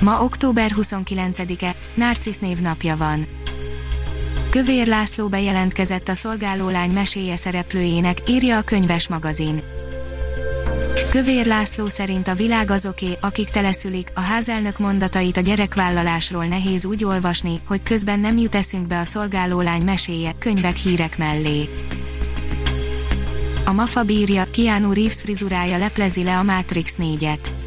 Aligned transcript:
Ma 0.00 0.22
október 0.22 0.70
29-e, 0.76 1.76
Narcisz 1.94 2.38
névnapja 2.38 2.96
van. 2.96 3.26
Kövér 4.50 4.86
László 4.86 5.28
bejelentkezett 5.28 6.08
a 6.08 6.14
szolgálólány 6.14 6.90
meséje 6.90 7.36
szereplőjének, 7.36 8.18
írja 8.28 8.58
a 8.58 8.62
könyves 8.62 9.08
magazin. 9.08 9.60
Kövér 11.10 11.46
László 11.46 11.86
szerint 11.86 12.28
a 12.28 12.34
világ 12.34 12.70
azoké, 12.70 13.18
akik 13.20 13.48
teleszülik, 13.48 14.12
a 14.14 14.20
házelnök 14.20 14.78
mondatait 14.78 15.36
a 15.36 15.40
gyerekvállalásról 15.40 16.44
nehéz 16.44 16.84
úgy 16.84 17.04
olvasni, 17.04 17.60
hogy 17.66 17.82
közben 17.82 18.20
nem 18.20 18.36
jut 18.36 18.54
eszünkbe 18.54 18.98
a 18.98 19.04
szolgálólány 19.04 19.82
meséje, 19.82 20.32
könyvek 20.38 20.76
hírek 20.76 21.18
mellé. 21.18 21.68
A 23.64 23.72
MAFA 23.72 24.02
bírja, 24.02 24.44
Keanu 24.50 24.92
Reeves 24.92 25.20
frizurája 25.20 25.78
leplezi 25.78 26.22
le 26.22 26.38
a 26.38 26.42
Matrix 26.42 26.96
4-et. 26.98 27.59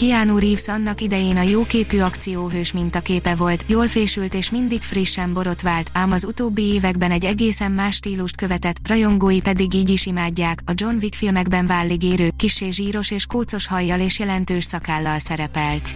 Keanu 0.00 0.38
Reeves 0.38 0.68
annak 0.68 1.00
idején 1.00 1.36
a 1.36 1.42
jóképű 1.42 1.98
akcióhős 1.98 2.72
mintaképe 2.72 3.34
volt, 3.34 3.64
jól 3.68 3.88
fésült 3.88 4.34
és 4.34 4.50
mindig 4.50 4.82
frissen 4.82 5.32
borotvált, 5.32 5.90
ám 5.92 6.12
az 6.12 6.24
utóbbi 6.24 6.62
években 6.62 7.10
egy 7.10 7.24
egészen 7.24 7.72
más 7.72 7.94
stílust 7.94 8.36
követett, 8.36 8.76
rajongói 8.88 9.40
pedig 9.40 9.74
így 9.74 9.90
is 9.90 10.06
imádják, 10.06 10.60
a 10.66 10.72
John 10.74 10.94
Wick 10.94 11.14
filmekben 11.14 11.66
vállig 11.66 12.02
érő, 12.02 12.30
kisé 12.36 12.70
zsíros 12.70 13.10
és 13.10 13.26
kócos 13.26 13.66
hajjal 13.66 14.00
és 14.00 14.18
jelentős 14.18 14.64
szakállal 14.64 15.18
szerepelt. 15.18 15.90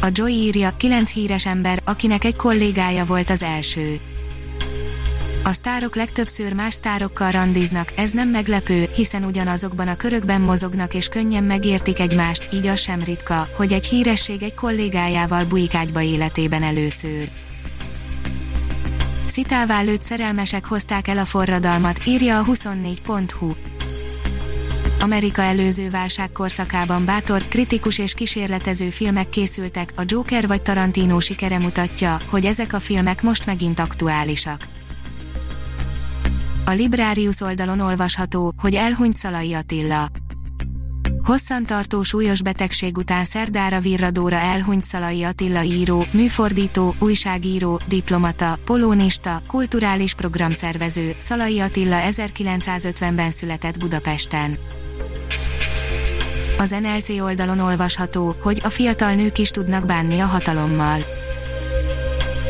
A 0.00 0.08
Joy 0.12 0.32
írja, 0.32 0.76
kilenc 0.76 1.10
híres 1.10 1.46
ember, 1.46 1.82
akinek 1.84 2.24
egy 2.24 2.36
kollégája 2.36 3.04
volt 3.04 3.30
az 3.30 3.42
első. 3.42 4.00
A 5.46 5.52
sztárok 5.52 5.96
legtöbbször 5.96 6.52
más 6.52 6.74
sztárokkal 6.74 7.30
randiznak, 7.30 7.92
ez 7.96 8.12
nem 8.12 8.28
meglepő, 8.28 8.88
hiszen 8.94 9.24
ugyanazokban 9.24 9.88
a 9.88 9.96
körökben 9.96 10.40
mozognak 10.40 10.94
és 10.94 11.08
könnyen 11.08 11.44
megértik 11.44 12.00
egymást, 12.00 12.48
így 12.52 12.66
az 12.66 12.80
sem 12.80 13.00
ritka, 13.00 13.48
hogy 13.56 13.72
egy 13.72 13.86
híresség 13.86 14.42
egy 14.42 14.54
kollégájával 14.54 15.44
bujik 15.44 15.74
ágyba 15.74 16.02
életében 16.02 16.62
először. 16.62 17.30
Szitává 19.26 19.80
lőtt 19.80 20.02
szerelmesek 20.02 20.66
hozták 20.66 21.08
el 21.08 21.18
a 21.18 21.24
forradalmat, 21.24 22.00
írja 22.06 22.38
a 22.38 22.44
24.hu. 22.44 23.52
Amerika 25.00 25.42
előző 25.42 25.90
válság 25.90 26.32
korszakában 26.32 27.04
bátor, 27.04 27.48
kritikus 27.48 27.98
és 27.98 28.14
kísérletező 28.14 28.88
filmek 28.88 29.28
készültek, 29.28 29.92
a 29.96 30.02
Joker 30.06 30.46
vagy 30.46 30.62
Tarantino 30.62 31.20
sikere 31.20 31.58
mutatja, 31.58 32.16
hogy 32.30 32.44
ezek 32.44 32.72
a 32.72 32.80
filmek 32.80 33.22
most 33.22 33.46
megint 33.46 33.78
aktuálisak. 33.78 34.73
A 36.66 36.70
Librarius 36.70 37.40
oldalon 37.40 37.80
olvasható, 37.80 38.54
hogy 38.56 38.74
elhunyt 38.74 39.16
Szalai 39.16 39.54
Attila. 39.54 40.08
Hosszantartó 41.24 42.02
súlyos 42.02 42.42
betegség 42.42 42.96
után 42.96 43.24
szerdára 43.24 43.80
virradóra 43.80 44.36
elhunyt 44.36 44.84
Szalai 44.84 45.22
Attila 45.22 45.62
író, 45.62 46.06
műfordító, 46.12 46.94
újságíró, 46.98 47.80
diplomata, 47.86 48.58
polónista, 48.64 49.42
kulturális 49.46 50.14
programszervező, 50.14 51.14
Szalai 51.18 51.60
Attila 51.60 51.98
1950-ben 52.02 53.30
született 53.30 53.78
Budapesten. 53.78 54.56
Az 56.58 56.70
NLC 56.70 57.08
oldalon 57.08 57.58
olvasható, 57.58 58.36
hogy 58.42 58.60
a 58.64 58.70
fiatal 58.70 59.14
nők 59.14 59.38
is 59.38 59.50
tudnak 59.50 59.86
bánni 59.86 60.20
a 60.20 60.26
hatalommal 60.26 61.23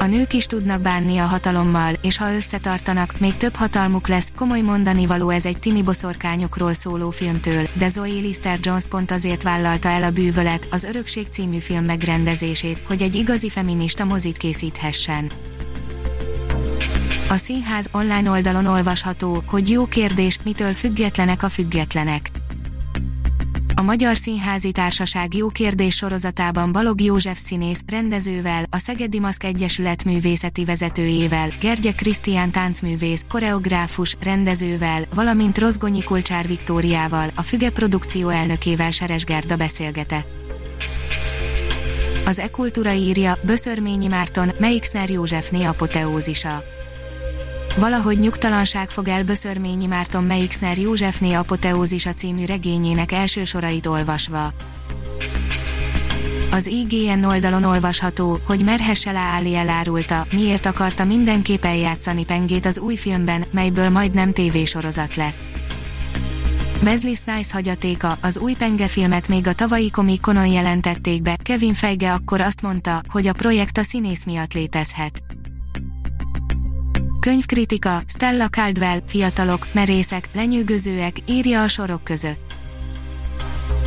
a 0.05 0.07
nők 0.07 0.33
is 0.33 0.47
tudnak 0.47 0.81
bánni 0.81 1.19
a 1.19 1.25
hatalommal, 1.25 1.95
és 2.03 2.17
ha 2.17 2.35
összetartanak, 2.35 3.19
még 3.19 3.37
több 3.37 3.55
hatalmuk 3.57 4.09
lesz, 4.09 4.33
komoly 4.37 4.61
mondani 4.61 5.07
való 5.07 5.31
ez 5.31 5.45
egy 5.47 5.59
tini 5.59 5.83
boszorkányokról 5.83 6.73
szóló 6.73 7.11
filmtől, 7.11 7.69
de 7.79 7.89
Zoe 7.89 8.07
Lister 8.07 8.59
Jones 8.63 8.87
pont 8.87 9.11
azért 9.11 9.43
vállalta 9.43 9.89
el 9.89 10.03
a 10.03 10.11
bűvölet, 10.11 10.69
az 10.71 10.85
Örökség 10.85 11.27
című 11.31 11.59
film 11.59 11.85
megrendezését, 11.85 12.83
hogy 12.87 13.03
egy 13.03 13.15
igazi 13.15 13.49
feminista 13.49 14.05
mozit 14.05 14.37
készíthessen. 14.37 15.31
A 17.29 17.37
színház 17.37 17.89
online 17.93 18.31
oldalon 18.31 18.67
olvasható, 18.67 19.43
hogy 19.47 19.69
jó 19.71 19.87
kérdés, 19.87 20.39
mitől 20.45 20.73
függetlenek 20.73 21.43
a 21.43 21.49
függetlenek 21.49 22.31
a 23.77 23.83
Magyar 23.83 24.17
Színházi 24.17 24.73
Társaság 24.73 25.35
Jó 25.35 25.49
Kérdés 25.49 25.95
sorozatában 25.95 26.73
Balog 26.73 27.01
József 27.01 27.39
színész, 27.39 27.83
rendezővel, 27.87 28.65
a 28.71 28.79
Szegedi 28.79 29.19
Maszk 29.19 29.45
Egyesület 29.45 30.05
művészeti 30.05 30.65
vezetőjével, 30.65 31.49
Gergye 31.61 31.93
Krisztián 31.93 32.51
táncművész, 32.51 33.25
koreográfus, 33.29 34.17
rendezővel, 34.21 35.03
valamint 35.15 35.59
Rozgonyi 35.59 36.03
Kulcsár 36.03 36.47
Viktóriával, 36.47 37.31
a 37.35 37.43
Füge 37.43 37.71
produkció 37.71 38.29
elnökével 38.29 38.91
Seres 38.91 39.25
Gerda 39.25 39.57
beszélgetett. 39.57 40.27
Az 42.25 42.39
E-Kultúra 42.39 42.93
írja, 42.93 43.39
Böszörményi 43.43 44.07
Márton, 44.07 44.51
Meixner 44.59 45.11
Józsefné 45.11 45.65
apoteózisa 45.65 46.65
Valahogy 47.79 48.19
nyugtalanság 48.19 48.91
fog 48.91 49.09
el 49.09 49.25
Böszörményi 49.25 49.87
Márton 49.87 50.25
Meixner 50.25 50.79
Józsefné 50.79 51.33
apoteózisa 51.33 52.13
című 52.15 52.45
regényének 52.45 53.13
első 53.13 53.45
sorait 53.45 53.87
olvasva. 53.87 54.53
Az 56.51 56.67
IGN 56.67 57.25
oldalon 57.25 57.65
olvasható, 57.65 58.39
hogy 58.47 58.65
Merhesse 58.65 59.11
Ali 59.37 59.55
elárulta, 59.55 60.27
miért 60.31 60.67
akarta 60.67 61.05
mindenképp 61.05 61.65
eljátszani 61.65 62.25
Pengét 62.25 62.67
az 62.67 62.79
új 62.79 62.97
filmben, 62.97 63.45
melyből 63.51 63.89
majdnem 63.89 64.33
tévésorozat 64.33 65.17
lett. 65.17 65.37
Wesley 66.83 67.15
Snipes 67.15 67.53
hagyatéka, 67.53 68.19
az 68.21 68.39
új 68.39 68.55
Penge 68.55 68.89
filmet 68.89 69.29
még 69.29 69.47
a 69.47 69.53
tavalyi 69.53 69.91
Comic-Conon 69.91 70.47
jelentették 70.47 71.23
be, 71.23 71.37
Kevin 71.43 71.75
Feige 71.75 72.13
akkor 72.13 72.41
azt 72.41 72.63
mondta, 72.63 73.01
hogy 73.09 73.27
a 73.27 73.33
projekt 73.33 73.79
a 73.79 73.83
színész 73.83 74.25
miatt 74.25 74.53
létezhet. 74.53 75.34
Könyvkritika, 77.25 78.03
Stella 78.07 78.49
Caldwell, 78.49 78.99
fiatalok, 79.07 79.69
merészek, 79.73 80.29
lenyűgözőek, 80.35 81.17
írja 81.27 81.63
a 81.63 81.69
sorok 81.69 82.05
között. 82.05 82.55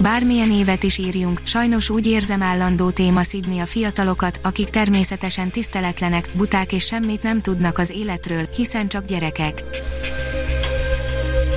Bármilyen 0.02 0.52
évet 0.52 0.84
is 0.84 0.98
írjunk, 0.98 1.42
sajnos 1.44 1.90
úgy 1.90 2.08
érzem 2.08 2.42
állandó 2.42 2.90
téma 2.90 3.24
szidni 3.24 3.60
a 3.60 3.66
fiatalokat, 3.66 4.40
akik 4.44 4.70
természetesen 4.70 5.52
tiszteletlenek, 5.52 6.30
buták 6.34 6.74
és 6.74 6.86
semmit 6.86 7.24
nem 7.24 7.42
tudnak 7.42 7.78
az 7.78 7.90
életről, 7.90 8.48
hiszen 8.56 8.88
csak 8.88 9.06
gyerekek. 9.06 9.64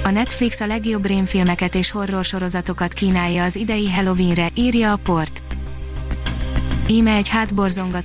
A 0.05 0.11
Netflix 0.11 0.61
a 0.61 0.67
legjobb 0.67 1.07
rémfilmeket 1.07 1.75
és 1.75 1.91
horror 1.91 2.25
sorozatokat 2.25 2.93
kínálja 2.93 3.45
az 3.45 3.57
idei 3.57 3.91
Halloweenre, 3.91 4.49
írja 4.55 4.93
a 4.93 4.97
port. 4.97 5.43
Íme 6.91 7.15
egy 7.15 7.31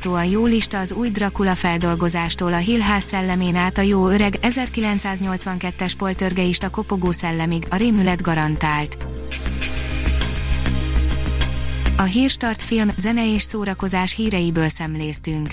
a 0.03 0.23
jó 0.23 0.45
lista 0.45 0.79
az 0.79 0.91
új 0.91 1.09
Dracula 1.09 1.55
feldolgozástól 1.55 2.53
a 2.53 2.57
Hillház 2.57 3.03
szellemén 3.03 3.55
át 3.55 3.77
a 3.77 3.81
jó 3.81 4.07
öreg 4.07 4.37
1982-es 4.41 5.93
poltörgeista 5.97 6.69
kopogó 6.69 7.11
szellemig, 7.11 7.63
a 7.69 7.75
rémület 7.75 8.21
garantált. 8.21 8.97
A 11.97 12.01
Hírstart 12.01 12.61
film, 12.61 12.89
zene 12.97 13.33
és 13.33 13.41
szórakozás 13.41 14.15
híreiből 14.15 14.69
szemléztünk. 14.69 15.49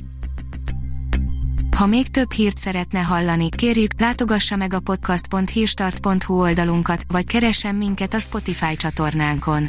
Ha 1.77 1.87
még 1.87 2.09
több 2.09 2.33
hírt 2.33 2.59
szeretne 2.59 3.01
hallani, 3.01 3.49
kérjük, 3.49 4.01
látogassa 4.01 4.57
meg 4.57 4.75
a 4.75 4.81
podcast.hírstart.hu 4.81 6.41
oldalunkat, 6.41 7.05
vagy 7.09 7.27
keressen 7.27 7.75
minket 7.75 8.15
a 8.15 8.21
Spotify 8.21 8.77
csatornánkon 8.77 9.69